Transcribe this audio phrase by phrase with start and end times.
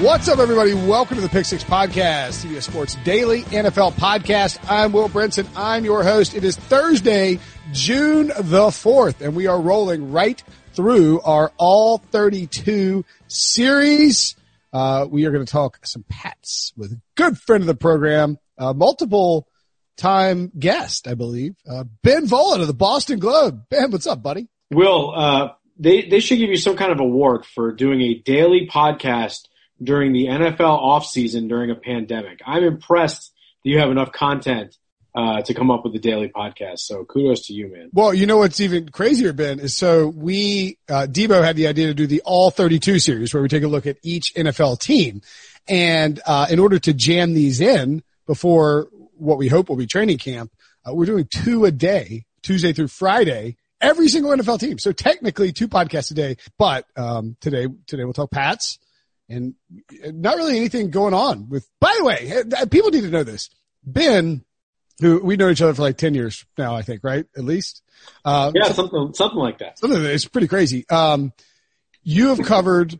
[0.00, 0.72] What's up, everybody?
[0.72, 4.58] Welcome to the Pick Six Podcast, CBS Sports Daily NFL Podcast.
[4.66, 5.46] I'm Will Brinson.
[5.54, 6.34] I'm your host.
[6.34, 7.38] It is Thursday,
[7.72, 10.42] June the 4th, and we are rolling right
[10.72, 14.36] through our All 32 series.
[14.72, 18.38] Uh, we are going to talk some Pats with a good friend of the program,
[18.58, 19.46] multiple
[19.98, 23.64] time guest, I believe, uh, Ben Volin of the Boston Globe.
[23.68, 24.48] Ben, what's up, buddy?
[24.70, 25.48] Will, uh,
[25.78, 29.40] they, they should give you some kind of award for doing a daily podcast
[29.82, 32.40] during the NFL offseason during a pandemic.
[32.44, 33.32] I'm impressed
[33.64, 34.76] that you have enough content
[35.14, 36.80] uh, to come up with a daily podcast.
[36.80, 37.90] So kudos to you, man.
[37.92, 41.88] Well, you know what's even crazier, Ben, is so we, uh, Debo had the idea
[41.88, 45.22] to do the all 32 series where we take a look at each NFL team.
[45.68, 50.18] And, uh, in order to jam these in before what we hope will be training
[50.18, 50.52] camp,
[50.88, 54.78] uh, we're doing two a day, Tuesday through Friday, every single NFL team.
[54.78, 58.78] So technically two podcasts a day, but, um, today, today we'll talk Pats
[59.30, 59.54] and
[60.04, 63.48] not really anything going on with, by the way, people need to know this.
[63.84, 64.44] Ben,
[65.00, 67.24] who we know each other for like 10 years now, I think, right?
[67.36, 67.82] At least.
[68.24, 69.78] Um, yeah, something, something like that.
[69.78, 70.88] Something it's pretty crazy.
[70.90, 71.32] Um,
[72.02, 72.98] you have covered,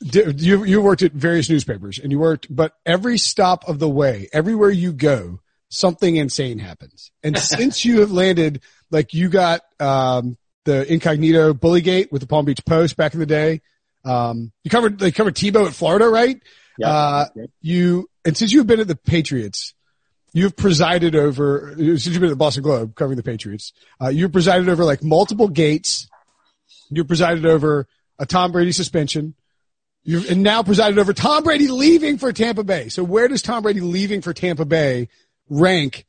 [0.00, 4.28] you, you worked at various newspapers and you worked, but every stop of the way,
[4.32, 7.10] everywhere you go, something insane happens.
[7.22, 12.46] And since you have landed, like you got, um, the incognito bullygate with the Palm
[12.46, 13.60] Beach Post back in the day.
[14.04, 16.40] Um, you covered, they covered Tebow at Florida, right?
[16.78, 16.88] Yeah.
[16.88, 17.26] Uh,
[17.60, 19.74] you, and since you've been at the Patriots,
[20.32, 23.72] you've presided over, since you've been at the Boston Globe covering the Patriots,
[24.02, 26.08] uh, you've presided over like multiple gates.
[26.90, 27.86] You've presided over
[28.18, 29.34] a Tom Brady suspension.
[30.02, 32.88] You've, and now presided over Tom Brady leaving for Tampa Bay.
[32.90, 35.08] So where does Tom Brady leaving for Tampa Bay
[35.48, 36.04] rank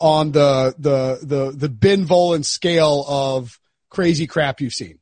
[0.00, 3.60] on the, the, the, the Ben Volin scale of
[3.90, 4.97] crazy crap you've seen?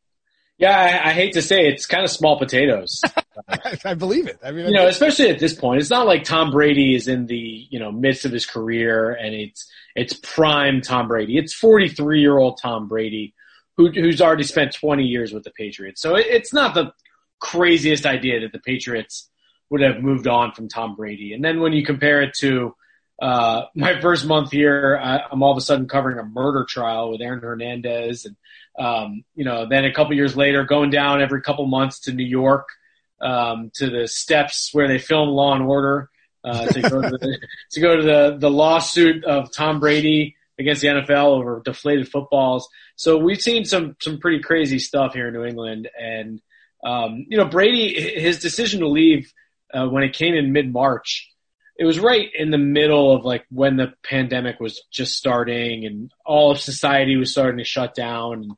[0.58, 3.02] Yeah, I, I, hate to say it, it's kind of small potatoes.
[3.84, 4.38] I believe it.
[4.42, 7.26] I mean, you know, especially at this point, it's not like Tom Brady is in
[7.26, 11.36] the you know midst of his career and it's it's prime Tom Brady.
[11.36, 13.34] It's 43 year old Tom Brady
[13.76, 16.00] who, who's already spent 20 years with the Patriots.
[16.00, 16.92] So it, it's not the
[17.40, 19.28] craziest idea that the Patriots
[19.70, 21.32] would have moved on from Tom Brady.
[21.32, 22.74] And then when you compare it to
[23.20, 27.10] uh, my first month here, I, I'm all of a sudden covering a murder trial
[27.10, 28.36] with Aaron Hernandez and
[28.78, 32.26] um, you know, then a couple years later, going down every couple months to New
[32.26, 32.68] York
[33.20, 36.10] um, to the steps where they film Law and Order
[36.44, 37.38] uh, to go to the,
[37.72, 42.68] to go to the the lawsuit of Tom Brady against the NFL over deflated footballs.
[42.96, 46.40] So we've seen some some pretty crazy stuff here in New England, and
[46.84, 49.32] um, you know, Brady his decision to leave
[49.72, 51.30] uh, when it came in mid March
[51.78, 56.10] it was right in the middle of like when the pandemic was just starting and
[56.24, 58.34] all of society was starting to shut down.
[58.34, 58.52] And,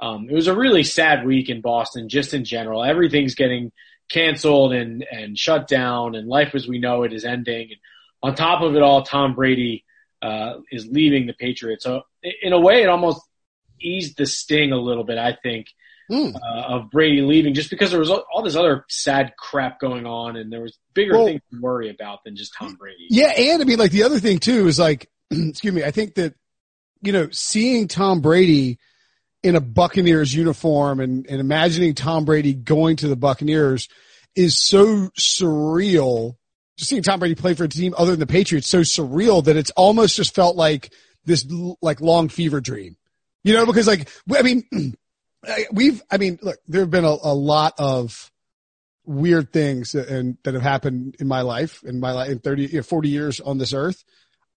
[0.00, 2.82] um, it was a really sad week in Boston, just in general.
[2.82, 3.72] Everything's getting
[4.08, 7.68] canceled and, and shut down and life as we know it is ending.
[7.70, 7.80] And
[8.22, 9.84] on top of it all, Tom Brady,
[10.22, 11.84] uh, is leaving the Patriots.
[11.84, 13.20] So in a way, it almost
[13.80, 15.66] eased the sting a little bit, I think,
[16.12, 16.34] mm.
[16.34, 20.36] uh, of Brady leaving just because there was all this other sad crap going on
[20.36, 23.06] and there was bigger well, things to worry about than just Tom Brady.
[23.08, 23.32] Yeah.
[23.36, 26.34] And I mean, like the other thing too is like, excuse me, I think that,
[27.00, 28.78] you know, seeing Tom Brady
[29.42, 33.88] in a Buccaneers uniform and, and imagining Tom Brady going to the Buccaneers
[34.36, 36.36] is so surreal.
[36.76, 39.56] Just seeing Tom Brady play for a team other than the Patriots so surreal that
[39.56, 40.92] it's almost just felt like
[41.24, 41.44] this
[41.80, 42.96] like long fever dream.
[43.44, 44.62] You know, because like I mean,
[45.72, 48.30] we've, I mean, look, there have been a, a lot of
[49.04, 53.08] weird things and that have happened in my life, in my life, in 30, 40
[53.08, 54.04] years on this earth.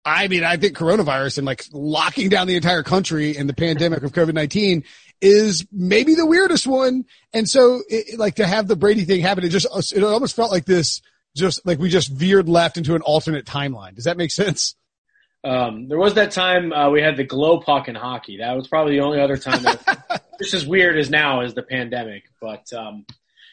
[0.07, 4.03] I mean, I think coronavirus and like locking down the entire country and the pandemic
[4.03, 4.85] of COVID-19
[5.19, 7.05] is maybe the weirdest one.
[7.33, 9.65] And so it, like to have the Brady thing happen, it just,
[9.95, 11.01] it almost felt like this,
[11.35, 13.95] just like we just veered left into an alternate timeline.
[13.95, 14.75] Does that make sense?
[15.45, 18.37] Um, there was that time uh, we had the glow puck in hockey.
[18.37, 21.61] That was probably the only other time that just as weird as now as the
[21.61, 22.23] pandemic.
[22.41, 23.05] But um,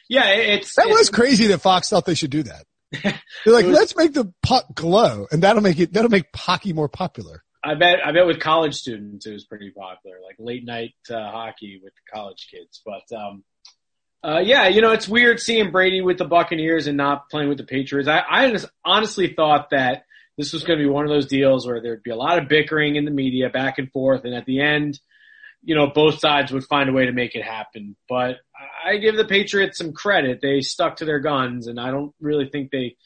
[0.09, 2.65] yeah, it's that it's, was crazy that Fox thought they should do that.
[3.03, 6.73] They're like, was, let's make the puck glow, and that'll make it that'll make hockey
[6.73, 7.45] more popular.
[7.63, 11.31] I bet I bet with college students it was pretty popular, like late night uh,
[11.31, 12.81] hockey with the college kids.
[12.85, 13.45] But um,
[14.25, 17.59] uh, yeah, you know, it's weird seeing Brady with the Buccaneers and not playing with
[17.59, 18.09] the Patriots.
[18.09, 20.05] I, I honestly thought that
[20.43, 22.49] this was going to be one of those deals where there'd be a lot of
[22.49, 24.25] bickering in the media back and forth.
[24.25, 24.99] And at the end,
[25.63, 27.95] you know, both sides would find a way to make it happen.
[28.09, 28.39] But
[28.85, 30.41] I give the Patriots some credit.
[30.43, 32.97] They stuck to their guns and I don't really think they,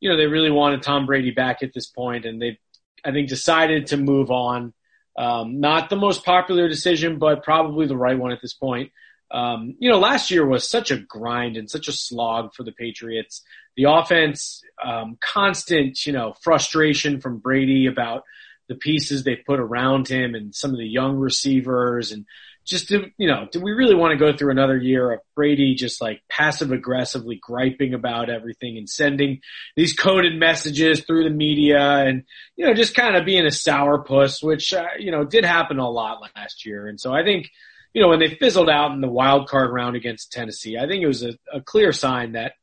[0.00, 2.58] you know, they really wanted Tom Brady back at this point and they,
[3.02, 4.74] I think decided to move on.
[5.16, 8.92] Um, not the most popular decision, but probably the right one at this point.
[9.32, 12.72] Um, you know, last year was such a grind and such a slog for the
[12.72, 13.42] Patriots.
[13.76, 18.24] The offense, um, constant, you know, frustration from Brady about
[18.68, 22.26] the pieces they put around him and some of the young receivers and
[22.64, 25.74] just do, you know, do we really want to go through another year of Brady
[25.74, 29.40] just like passive aggressively griping about everything and sending
[29.74, 32.22] these coded messages through the media and,
[32.54, 35.90] you know, just kind of being a sourpuss, which, uh, you know, did happen a
[35.90, 36.86] lot last year.
[36.86, 37.50] And so I think,
[37.94, 41.02] you know, when they fizzled out in the wild card round against Tennessee, I think
[41.02, 42.54] it was a, a clear sign that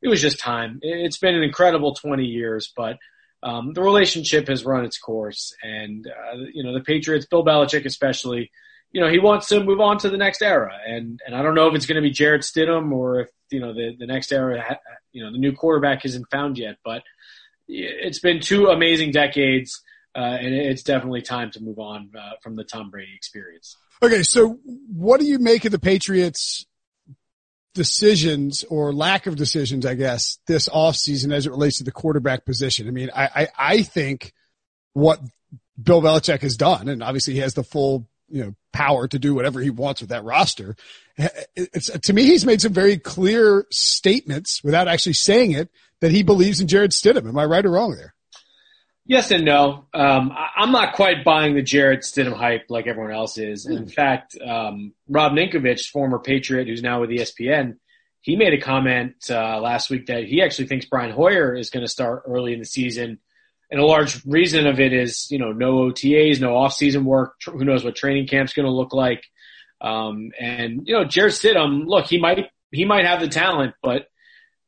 [0.00, 0.78] it was just time.
[0.82, 2.98] It's been an incredible 20 years, but
[3.42, 5.54] um, the relationship has run its course.
[5.62, 8.50] And, uh, you know, the Patriots, Bill Belichick especially,
[8.92, 10.72] you know, he wants to move on to the next era.
[10.86, 13.60] And, and I don't know if it's going to be Jarrett Stidham or if, you
[13.60, 14.78] know, the, the next era,
[15.12, 17.02] you know, the new quarterback isn't found yet, but
[17.66, 19.82] it's been two amazing decades.
[20.16, 23.76] Uh, and it's definitely time to move on uh, from the Tom Brady experience.
[24.02, 26.66] Okay, so what do you make of the Patriots
[27.74, 32.44] decisions or lack of decisions, I guess, this offseason as it relates to the quarterback
[32.44, 32.86] position?
[32.86, 34.32] I mean, I, I, I think
[34.92, 35.20] what
[35.80, 39.34] Bill Belichick has done, and obviously he has the full, you know, power to do
[39.34, 40.76] whatever he wants with that roster.
[41.56, 45.70] It's, to me, he's made some very clear statements without actually saying it
[46.00, 47.28] that he believes in Jarrett Stidham.
[47.28, 48.14] Am I right or wrong there?
[49.08, 49.86] Yes and no.
[49.94, 53.64] Um, I, am not quite buying the Jarrett Stidham hype like everyone else is.
[53.64, 53.92] In mm.
[53.92, 57.78] fact, um, Rob Ninkovich, former Patriot who's now with ESPN,
[58.20, 61.86] he made a comment uh, last week that he actually thinks Brian Hoyer is going
[61.86, 63.18] to start early in the season.
[63.70, 67.36] And a large reason of it is, you know, no OTAs, no off-season work.
[67.46, 69.24] Who knows what training camp's going to look like?
[69.80, 74.08] Um, and you know, Jarrett Stidham, look, he might he might have the talent, but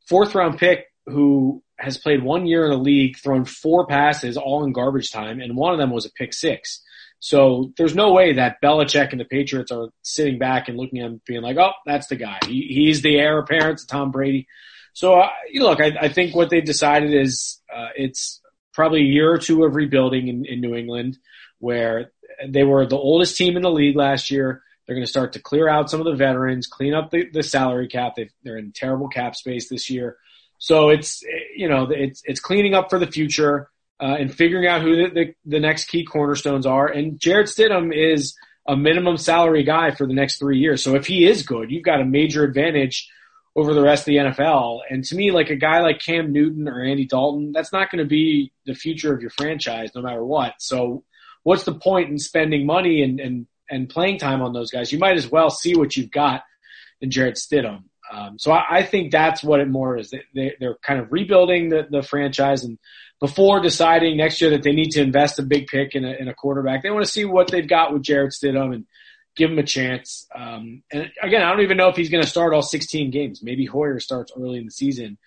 [0.09, 4.65] fourth round pick who has played one year in the league, thrown four passes, all
[4.65, 6.83] in garbage time, and one of them was a pick six.
[7.21, 11.07] So there's no way that Belichick and the Patriots are sitting back and looking at
[11.07, 12.39] him being like, oh, that's the guy.
[12.47, 14.47] He, he's the heir apparent to Tom Brady.
[14.95, 18.41] So, uh, look, I, I think what they've decided is uh, it's
[18.73, 21.19] probably a year or two of rebuilding in, in New England
[21.59, 22.11] where
[22.49, 24.63] they were the oldest team in the league last year.
[24.87, 27.43] They're going to start to clear out some of the veterans, clean up the, the
[27.43, 28.15] salary cap.
[28.17, 30.17] they they're in terrible cap space this year.
[30.61, 31.23] So it's
[31.57, 35.11] you know it's it's cleaning up for the future uh, and figuring out who the,
[35.13, 36.87] the, the next key cornerstones are.
[36.87, 38.35] And Jarrett Stidham is
[38.69, 40.83] a minimum salary guy for the next three years.
[40.83, 43.11] So if he is good, you've got a major advantage
[43.57, 44.81] over the rest of the NFL.
[44.89, 48.03] And to me, like a guy like Cam Newton or Andy Dalton, that's not going
[48.03, 50.55] to be the future of your franchise no matter what.
[50.59, 51.05] So
[51.43, 54.93] what's the point in spending money and, and, and playing time on those guys?
[54.93, 56.43] You might as well see what you've got
[57.01, 57.85] in Jarrett Stidham.
[58.11, 60.13] Um, so I, I, think that's what it more is.
[60.35, 62.79] They, are kind of rebuilding the, the franchise and
[63.21, 66.27] before deciding next year that they need to invest a big pick in a, in
[66.29, 68.87] a quarterback, they want to see what they've got with Jarrett Stidham and
[69.37, 70.27] give him a chance.
[70.35, 73.43] Um, and again, I don't even know if he's going to start all 16 games.
[73.43, 75.19] Maybe Hoyer starts early in the season,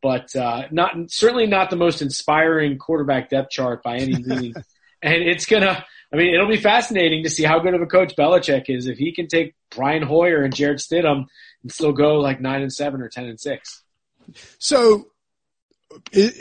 [0.00, 4.56] but uh, not certainly not the most inspiring quarterback depth chart by any means.
[5.02, 5.84] and it's gonna.
[6.12, 8.98] I mean, it'll be fascinating to see how good of a coach Belichick is if
[8.98, 11.26] he can take Brian Hoyer and Jarrett Stidham
[11.62, 13.82] and still go like nine and seven or ten and six.
[14.58, 15.06] So,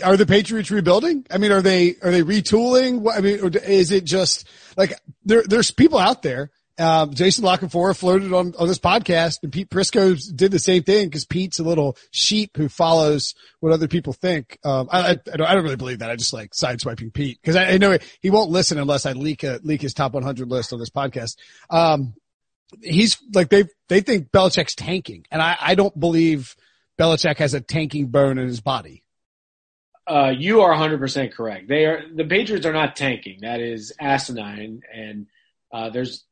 [0.03, 1.25] are the Patriots rebuilding?
[1.31, 3.11] I mean, are they are they retooling?
[3.15, 4.47] I mean, is it just
[4.77, 4.93] like
[5.25, 5.43] there?
[5.43, 6.51] There's people out there.
[6.79, 10.83] Um, Jason La Canfora floated on, on this podcast and Pete Prisco did the same
[10.83, 14.57] thing because Pete's a little sheep who follows what other people think.
[14.63, 16.09] Um, I, I, I, don't, I don't really believe that.
[16.09, 19.43] I just like sideswiping Pete because I, I, know he won't listen unless I leak
[19.43, 21.35] a, leak his top 100 list on this podcast.
[21.69, 22.13] Um,
[22.81, 26.55] he's like they they think Belichick's tanking, and I I don't believe
[26.99, 29.03] Belichick has a tanking bone in his body.
[30.07, 31.67] Uh, you are 100% correct.
[31.67, 33.41] They are the Patriots are not tanking.
[33.41, 34.81] That is asinine.
[34.91, 35.27] And
[35.71, 36.25] uh, there's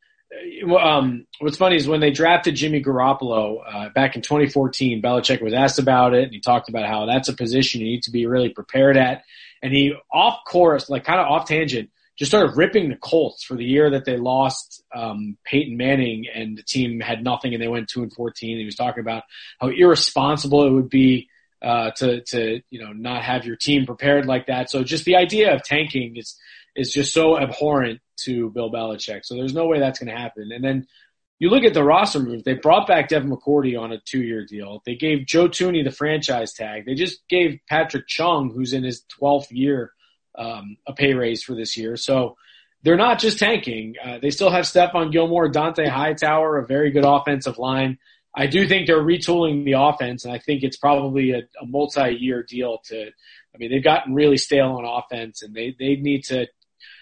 [0.80, 5.54] um, what's funny is when they drafted Jimmy Garoppolo uh, back in 2014, Belichick was
[5.54, 8.26] asked about it, and he talked about how that's a position you need to be
[8.26, 9.24] really prepared at.
[9.62, 13.56] And he off course, like kind of off tangent, just started ripping the Colts for
[13.56, 17.68] the year that they lost um, Peyton Manning and the team had nothing and they
[17.68, 18.58] went two and fourteen.
[18.58, 19.24] He was talking about
[19.60, 21.30] how irresponsible it would be
[21.62, 24.70] uh, to to you know not have your team prepared like that.
[24.70, 26.38] So just the idea of tanking is
[26.76, 29.22] is just so abhorrent to Bill Belichick.
[29.24, 30.52] So there's no way that's going to happen.
[30.52, 30.88] And then
[31.40, 32.44] you look at the roster moves.
[32.44, 34.82] They brought back Devin McCourty on a two year deal.
[34.86, 36.86] They gave Joe Thuney the franchise tag.
[36.86, 39.92] They just gave Patrick Chung, who's in his 12th year,
[40.38, 41.98] um, a pay raise for this year.
[41.98, 42.38] So
[42.84, 43.96] they're not just tanking.
[44.04, 47.98] Uh, they still have Stephon Gilmore, Dont'a Hightower, a very good offensive line.
[48.36, 52.44] I do think they're retooling the offense, and I think it's probably a, a multi-year
[52.44, 52.80] deal.
[52.86, 56.46] To, I mean, they've gotten really stale on offense, and they they need to,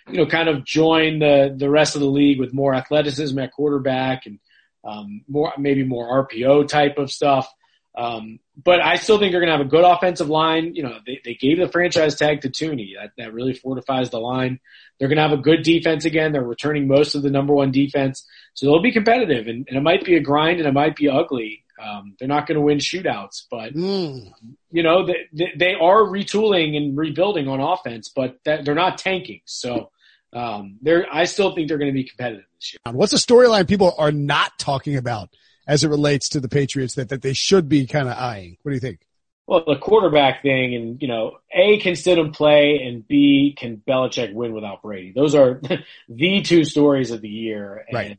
[0.07, 3.51] you know, kind of join the the rest of the league with more athleticism at
[3.51, 4.39] quarterback and
[4.85, 7.51] um, more maybe more RPO type of stuff.
[7.97, 10.75] Um, but I still think they're going to have a good offensive line.
[10.75, 12.93] You know, they, they gave the franchise tag to Thuney.
[12.99, 14.59] That, that really fortifies the line.
[14.97, 16.31] They're going to have a good defense again.
[16.31, 18.25] They're returning most of the number one defense.
[18.53, 21.09] So they'll be competitive and, and it might be a grind and it might be
[21.09, 21.63] ugly.
[21.81, 24.31] Um, they're not going to win shootouts, but mm.
[24.71, 29.41] you know, they, they are retooling and rebuilding on offense, but that, they're not tanking.
[29.43, 29.91] So,
[30.31, 32.93] um, they're, I still think they're going to be competitive this year.
[32.93, 35.29] What's a storyline people are not talking about
[35.67, 38.57] as it relates to the Patriots that, that they should be kind of eyeing?
[38.63, 38.99] What do you think?
[39.47, 44.33] Well, the quarterback thing, and you know, A can Stidham play, and B can Belichick
[44.33, 45.13] win without Brady.
[45.15, 45.61] Those are
[46.09, 48.17] the two stories of the year, and right.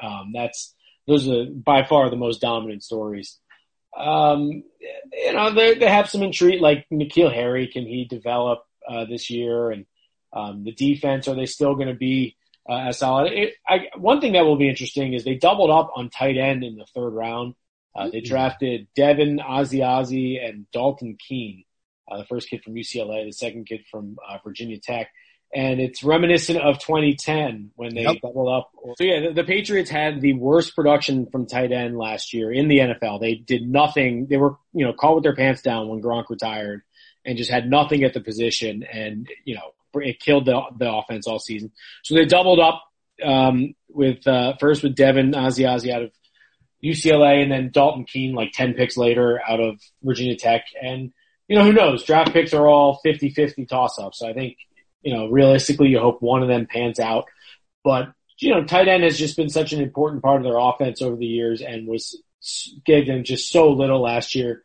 [0.00, 0.74] um, that's
[1.08, 3.38] those are by far the most dominant stories.
[3.96, 4.62] Um,
[5.12, 7.66] you know, they they have some intrigue, like N'Keal Harry.
[7.66, 9.72] Can he develop uh, this year?
[9.72, 9.86] And
[10.32, 12.36] um, the defense, are they still going to be
[12.68, 13.32] uh, as solid?
[13.32, 16.64] It, I, one thing that will be interesting is they doubled up on tight end
[16.64, 17.54] in the third round.
[17.94, 21.64] Uh, they drafted Devin Asiasi and Dalton Keene,
[22.10, 25.10] uh, the first kid from UCLA, the second kid from uh, Virginia Tech.
[25.52, 28.20] And it's reminiscent of 2010 when they yep.
[28.20, 28.70] doubled up.
[28.98, 32.68] So yeah, the, the, Patriots had the worst production from tight end last year in
[32.68, 33.20] the NFL.
[33.20, 34.26] They did nothing.
[34.28, 36.82] They were, you know, caught with their pants down when Gronk retired
[37.24, 38.82] and just had nothing at the position.
[38.82, 41.72] And, you know, it killed the, the offense all season.
[42.04, 42.84] So they doubled up,
[43.24, 46.12] um, with, uh, first with Devin Asiasi out of
[46.84, 50.64] UCLA and then Dalton Keene like 10 picks later out of Virginia Tech.
[50.80, 51.12] And,
[51.48, 52.04] you know, who knows?
[52.04, 54.20] Draft picks are all 50-50 toss ups.
[54.20, 54.56] So I think,
[55.02, 57.24] you know, realistically you hope one of them pans out.
[57.82, 61.02] But, you know, tight end has just been such an important part of their offense
[61.02, 62.20] over the years and was,
[62.84, 64.62] gave them just so little last year.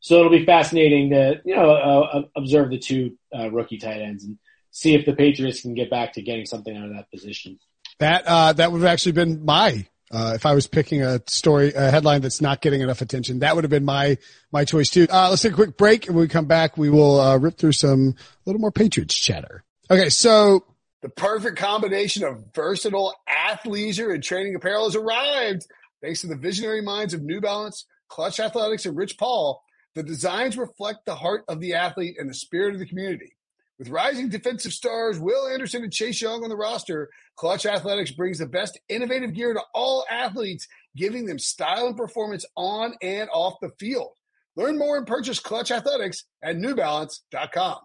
[0.00, 4.24] So it'll be fascinating to, you know, uh, observe the two uh, rookie tight ends
[4.24, 4.38] and
[4.74, 7.58] see if the Patriots can get back to getting something out of that position.
[8.00, 11.72] That, uh, that would have actually been my uh, if I was picking a story,
[11.74, 14.18] a headline that's not getting enough attention, that would have been my
[14.52, 15.06] my choice too.
[15.10, 17.56] Uh, let's take a quick break, and when we come back, we will uh, rip
[17.56, 19.64] through some a little more Patriots chatter.
[19.90, 20.64] Okay, so
[21.02, 25.66] the perfect combination of versatile athleisure and training apparel has arrived.
[26.00, 29.62] Thanks to the visionary minds of New Balance, Clutch Athletics, and Rich Paul,
[29.94, 33.34] the designs reflect the heart of the athlete and the spirit of the community.
[33.78, 38.38] With rising defensive stars Will Anderson and Chase Young on the roster, Clutch Athletics brings
[38.38, 43.54] the best innovative gear to all athletes, giving them style and performance on and off
[43.60, 44.12] the field.
[44.56, 47.78] Learn more and purchase Clutch Athletics at newbalance.com.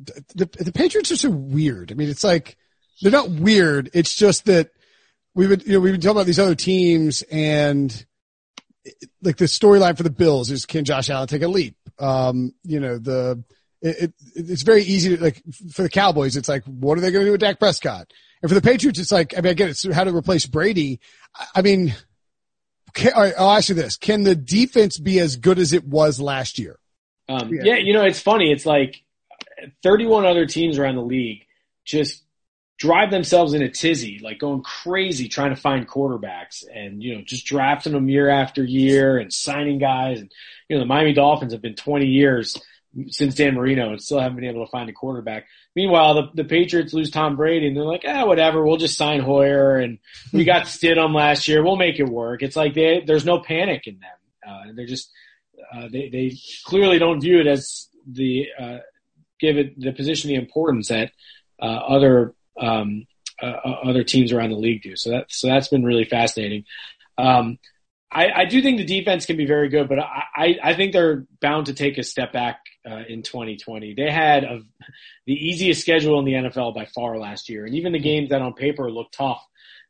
[0.00, 1.92] The, the, the Patriots are so weird.
[1.92, 2.56] I mean, it's like
[3.02, 3.90] they're not weird.
[3.92, 4.70] It's just that
[5.34, 8.06] we would, you know, we've been talking about these other teams and
[9.20, 11.76] like the storyline for the Bills is can Josh Allen take a leap?
[11.98, 13.44] Um, you know, the,
[13.80, 15.42] it, it, it's very easy to like
[15.72, 16.36] for the Cowboys.
[16.36, 18.12] It's like, what are they going to do with Dak Prescott?
[18.42, 19.94] And for the Patriots, it's like, I mean, I get it.
[19.94, 21.00] how to replace Brady.
[21.54, 21.94] I mean,
[22.94, 23.96] can, all right, I'll ask you this.
[23.96, 26.78] Can the defense be as good as it was last year?
[27.28, 27.62] Um, yeah.
[27.64, 28.52] yeah, you know, it's funny.
[28.52, 29.02] It's like
[29.82, 31.44] 31 other teams around the league
[31.84, 32.22] just
[32.78, 37.22] drive themselves in a tizzy, like going crazy trying to find quarterbacks and, you know,
[37.22, 40.20] just drafting them year after year and signing guys.
[40.20, 40.32] And,
[40.68, 42.56] you know, the Miami Dolphins have been 20 years
[43.08, 45.46] since Dan Marino and still haven't been able to find a quarterback.
[45.76, 49.20] Meanwhile, the, the Patriots lose Tom Brady and they're like, ah, whatever, we'll just sign
[49.20, 49.98] Hoyer and
[50.32, 51.62] we got Stidham last year.
[51.62, 52.42] We'll make it work.
[52.42, 54.48] It's like they, there's no panic in them.
[54.48, 55.10] Uh, they're just,
[55.74, 58.78] uh, they, they clearly don't view it as the, uh,
[59.38, 61.12] give it the position, the importance that,
[61.60, 63.06] uh, other, um,
[63.40, 63.46] uh,
[63.84, 64.96] other teams around the league do.
[64.96, 66.64] So that so that's been really fascinating.
[67.16, 67.58] Um,
[68.10, 71.26] I, I, do think the defense can be very good, but I, I think they're
[71.40, 73.94] bound to take a step back uh, in 2020.
[73.94, 74.60] They had a,
[75.26, 78.42] the easiest schedule in the NFL by far last year, and even the games that
[78.42, 79.44] on paper looked tough,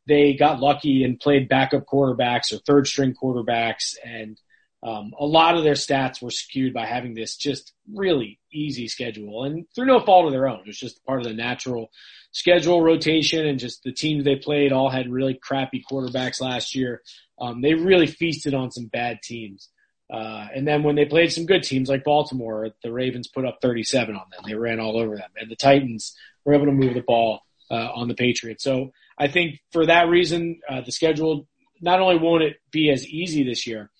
[0.07, 4.39] they got lucky and played backup quarterbacks or third string quarterbacks, and
[4.81, 9.43] um, a lot of their stats were skewed by having this just really easy schedule,
[9.43, 10.59] and through no fault of their own.
[10.59, 11.91] It was just part of the natural
[12.31, 17.01] schedule rotation, and just the teams they played all had really crappy quarterbacks last year.
[17.39, 19.69] Um, they really feasted on some bad teams.
[20.09, 23.59] Uh, and then when they played some good teams like Baltimore, the Ravens put up
[23.61, 24.43] 37 on them.
[24.45, 25.29] They ran all over them.
[25.37, 28.63] And the Titans were able to move the ball uh, on the Patriots.
[28.63, 31.47] So I think for that reason, uh, the schedule,
[31.79, 33.91] not only won't it be as easy this year,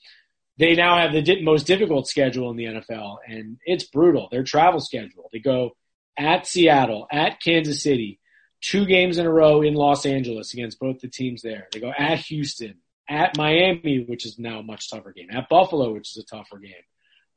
[0.58, 4.28] they now have the most difficult schedule in the NFL, and it's brutal.
[4.30, 5.30] Their travel schedule.
[5.32, 5.72] They go
[6.18, 8.20] at Seattle, at Kansas City,
[8.62, 11.70] two games in a row in Los Angeles against both the teams there.
[11.72, 12.76] They go at Houston,
[13.10, 16.60] at Miami, which is now a much tougher game, at Buffalo, which is a tougher
[16.60, 16.74] game.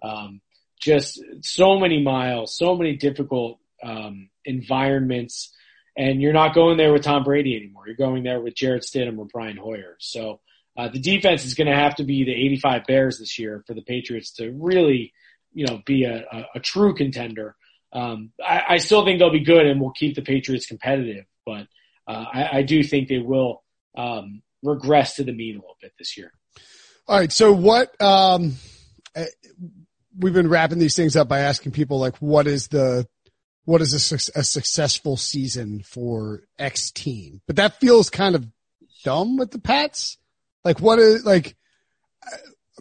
[0.02, 0.40] Um,
[0.80, 5.52] just so many miles, so many difficult um, environments,
[5.96, 7.84] and you're not going there with Tom Brady anymore.
[7.86, 9.96] You're going there with Jarrett Stidham or Brian Hoyer.
[10.00, 10.40] So
[10.76, 13.74] uh, the defense is going to have to be the 85 Bears this year for
[13.74, 15.12] the Patriots to really,
[15.52, 17.56] you know, be a, a, a true contender.
[17.92, 21.66] Um, I, I, still think they'll be good and will keep the Patriots competitive, but
[22.08, 23.62] uh, I, I, do think they will
[23.94, 26.32] um, regress to the mean a little bit this year.
[27.08, 27.32] All right.
[27.32, 28.54] So what, um,
[29.14, 29.26] eh,
[30.18, 33.06] we've been wrapping these things up by asking people like, what is the,
[33.64, 37.40] what is a, a successful season for X team?
[37.46, 38.46] But that feels kind of
[39.04, 40.18] dumb with the Pats.
[40.64, 41.56] Like what is like,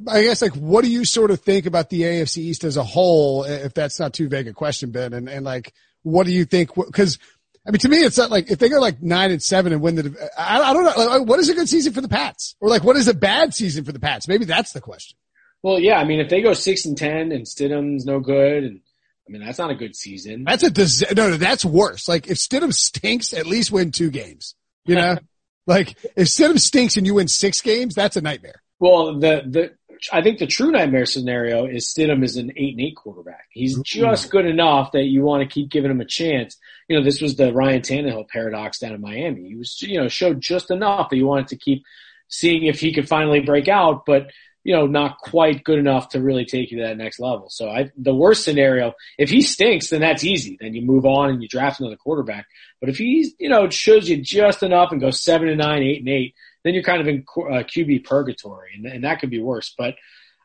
[0.08, 2.84] I guess like what do you sort of think about the AFC East as a
[2.84, 3.44] whole?
[3.44, 5.74] If that's not too vague a question, Ben, and, and like,
[6.04, 6.72] what do you think?
[6.94, 7.20] Cause
[7.66, 9.82] I mean, to me, it's not like if they go like nine and seven and
[9.82, 10.32] win the.
[10.38, 11.06] I, I don't know.
[11.06, 13.54] Like, what is a good season for the Pats, or like what is a bad
[13.54, 14.28] season for the Pats?
[14.28, 15.18] Maybe that's the question.
[15.62, 15.98] Well, yeah.
[15.98, 18.80] I mean, if they go six and ten and Stidham's no good, and
[19.28, 20.44] I mean that's not a good season.
[20.44, 21.38] That's a dis- no, no.
[21.38, 22.08] That's worse.
[22.08, 24.56] Like if Stidham stinks, at least win two games.
[24.86, 25.18] You know,
[25.68, 28.64] like if Stidham stinks and you win six games, that's a nightmare.
[28.80, 29.74] Well, the the
[30.12, 33.48] I think the true nightmare scenario is Stidham is an eight and eight quarterback.
[33.52, 33.82] He's mm-hmm.
[33.84, 36.58] just good enough that you want to keep giving him a chance.
[36.88, 39.50] You know, this was the Ryan Tannehill paradox down in Miami.
[39.50, 41.84] He was, you know, showed just enough that you wanted to keep
[42.28, 44.32] seeing if he could finally break out, but
[44.64, 47.50] you know, not quite good enough to really take you to that next level.
[47.50, 50.58] So I, the worst scenario, if he stinks, then that's easy.
[50.60, 52.46] Then you move on and you draft another quarterback.
[52.80, 56.00] But if he's, you know, shows you just enough and goes seven and nine, eight
[56.00, 59.42] and eight, then you're kind of in uh, QB purgatory, and, and that could be
[59.42, 59.74] worse.
[59.78, 59.96] But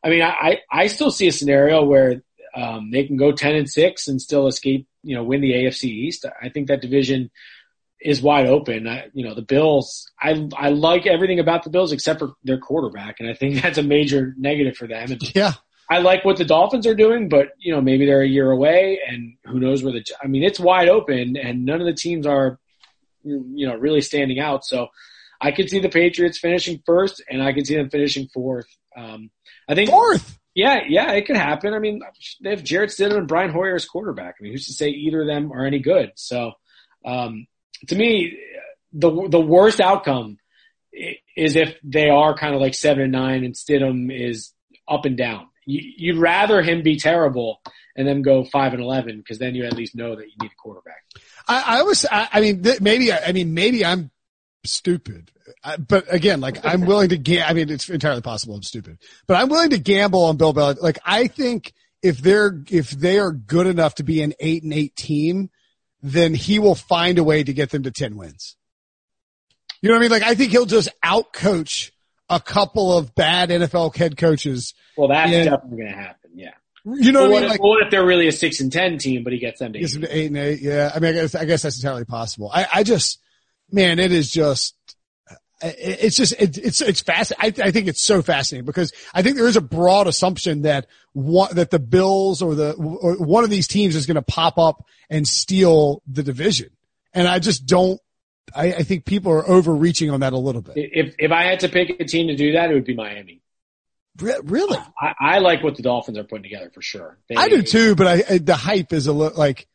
[0.03, 2.23] I mean, I I still see a scenario where
[2.55, 5.85] um, they can go ten and six and still escape, you know, win the AFC
[5.85, 6.27] East.
[6.41, 7.31] I think that division
[8.01, 8.87] is wide open.
[8.87, 10.11] I, you know, the Bills.
[10.21, 13.79] I I like everything about the Bills except for their quarterback, and I think that's
[13.79, 15.13] a major negative for them.
[15.13, 15.53] And yeah.
[15.89, 19.01] I like what the Dolphins are doing, but you know maybe they're a year away,
[19.09, 20.05] and who knows where the.
[20.23, 22.59] I mean, it's wide open, and none of the teams are,
[23.23, 24.65] you know, really standing out.
[24.65, 24.89] So
[25.41, 28.67] I could see the Patriots finishing first, and I could see them finishing fourth.
[28.97, 29.31] Um,
[29.69, 30.39] I think fourth.
[30.55, 31.75] Yeah, yeah, it could happen.
[31.75, 32.01] I mean,
[32.43, 34.37] they have Jarrett Stidham and Brian Hoyer as quarterback.
[34.41, 36.13] I mean, who's to say either of them are any good?
[36.15, 36.53] So,
[37.05, 37.47] um,
[37.89, 38.39] to me,
[38.93, 40.39] the the worst outcome
[41.37, 44.53] is if they are kind of like seven and nine, and Stidham is
[44.89, 45.49] up and down.
[45.67, 47.61] You, would rather him be terrible
[47.97, 50.53] and then go five and eleven because then you at least know that you need
[50.53, 51.03] a quarterback.
[51.49, 54.11] I, I was, I, I mean, th- maybe, I mean, maybe I'm
[54.67, 55.31] stupid.
[55.65, 58.99] I, but again, like I'm willing to ga- I mean, it's entirely possible I'm stupid,
[59.27, 60.83] but I'm willing to gamble on Bill Belichick.
[60.83, 64.73] Like I think if they're, if they are good enough to be an eight and
[64.73, 65.51] eight team,
[66.03, 68.57] then he will find a way to get them to 10 wins.
[69.83, 70.11] You know what I mean?
[70.11, 71.91] Like I think he'll just outcoach
[72.29, 74.75] a couple of bad NFL head coaches.
[74.97, 76.31] Well, that's and, definitely going to happen.
[76.35, 76.51] Yeah.
[76.85, 77.51] You know well, what I mean?
[77.51, 79.79] Like, what if they're really a six and ten team, but he gets them to
[79.79, 80.61] eight, eight and eight?
[80.61, 82.49] Yeah, I mean, I guess, I guess that's entirely possible.
[82.53, 83.19] I, I just,
[83.71, 84.75] man, it is just,
[85.63, 87.33] it's just, it, it's, it's fast.
[87.39, 90.87] I, I think it's so fascinating because I think there is a broad assumption that
[91.13, 94.59] one, that the Bills or the, or one of these teams is going to pop
[94.59, 96.71] up and steal the division.
[97.15, 98.01] And I just don't,
[98.55, 100.75] I, I think people are overreaching on that a little bit.
[100.77, 103.41] If, if I had to pick a team to do that, it would be Miami.
[104.19, 104.79] Really?
[105.01, 107.19] I, I like what the Dolphins are putting together for sure.
[107.29, 109.67] They, I do too, but I, the hype is a little like,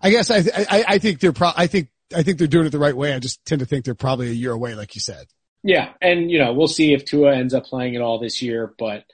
[0.00, 2.70] I guess I, I, I think they're pro, I think I think they're doing it
[2.70, 3.14] the right way.
[3.14, 5.26] I just tend to think they're probably a year away, like you said.
[5.62, 8.74] Yeah, and you know we'll see if Tua ends up playing it all this year,
[8.78, 9.04] but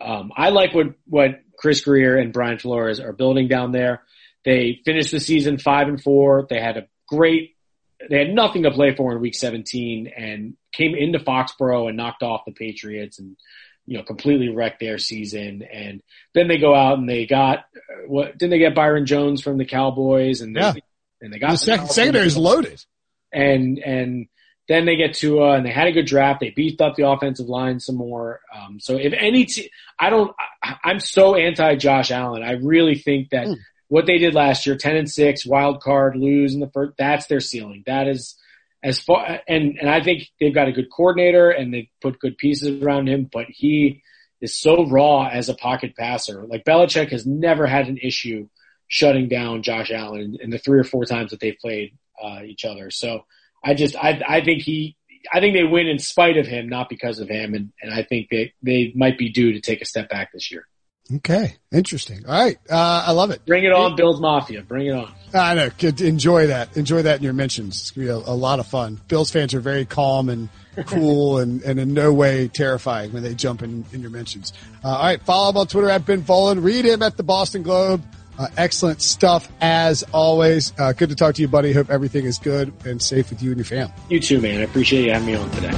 [0.00, 4.02] um, I like what what Chris Grier and Brian Flores are building down there.
[4.44, 6.46] They finished the season five and four.
[6.48, 7.56] They had a great
[8.08, 12.22] they had nothing to play for in week 17 and came into Foxborough and knocked
[12.22, 13.36] off the Patriots and,
[13.86, 15.62] you know, completely wrecked their season.
[15.62, 16.02] And
[16.34, 19.58] then they go out and they got, uh, what, didn't they get Byron Jones from
[19.58, 20.40] the Cowboys?
[20.40, 20.74] And they, Yeah.
[21.22, 22.84] And they got The second, secondary is loaded.
[23.32, 24.26] and and
[24.68, 26.40] then they get Tua and they had a good draft.
[26.40, 28.40] They beefed up the offensive line some more.
[28.54, 30.30] Um, so if any, te- I don't.
[30.62, 32.42] I, I'm so anti Josh Allen.
[32.42, 33.56] I really think that Mm.
[33.88, 37.26] what they did last year, ten and six, wild card, lose in the first, that's
[37.26, 37.82] their ceiling.
[37.86, 38.36] That is
[38.84, 39.40] as far.
[39.48, 43.08] And and I think they've got a good coordinator and they put good pieces around
[43.08, 43.28] him.
[43.32, 44.02] But he
[44.40, 46.44] is so raw as a pocket passer.
[46.46, 48.48] Like Belichick has never had an issue
[48.92, 52.66] shutting down Josh Allen in the three or four times that they've played uh, each
[52.66, 52.90] other.
[52.90, 53.24] So
[53.64, 54.96] I just I I think he
[55.32, 58.02] I think they win in spite of him, not because of him, and and I
[58.02, 60.68] think they they might be due to take a step back this year.
[61.16, 61.56] Okay.
[61.72, 62.24] Interesting.
[62.26, 62.56] All right.
[62.70, 63.44] Uh, I love it.
[63.44, 64.62] Bring it on, Bills Mafia.
[64.62, 65.12] Bring it on.
[65.34, 65.70] I know.
[65.80, 66.76] Enjoy that.
[66.76, 67.80] Enjoy that in your mentions.
[67.80, 69.00] It's going to be a, a lot of fun.
[69.08, 70.48] Bills fans are very calm and
[70.86, 74.52] cool and, and in no way terrifying when they jump in, in your mentions.
[74.84, 75.20] Uh, all right.
[75.22, 76.62] Follow him on Twitter at Ben Volin.
[76.62, 78.02] Read him at the Boston Globe.
[78.38, 80.72] Uh, excellent stuff as always.
[80.78, 81.72] Uh, good to talk to you, buddy.
[81.72, 83.94] Hope everything is good and safe with you and your family.
[84.08, 84.60] You too, man.
[84.60, 85.72] I appreciate you having me on today.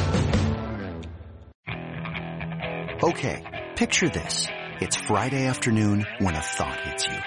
[3.02, 3.42] Okay,
[3.76, 4.46] picture this.
[4.80, 7.18] It's Friday afternoon when a thought hits you.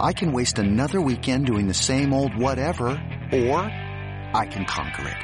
[0.00, 2.88] I can waste another weekend doing the same old whatever,
[3.32, 5.16] or I can conquer it.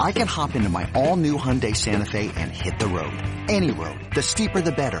[0.00, 3.14] I can hop into my all-new Hyundai Santa Fe and hit the road.
[3.48, 4.00] Any road.
[4.14, 5.00] The steeper the better.